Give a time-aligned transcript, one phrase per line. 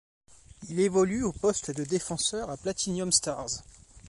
[0.67, 3.61] Il évolue au poste de défenseur à Platinum Stars.